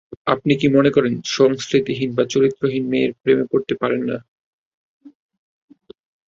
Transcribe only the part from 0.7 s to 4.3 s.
মনে করেন সংস্কৃতিহীন বা চরিত্রহীন মেয়ে প্রেমে পড়তে পারে না?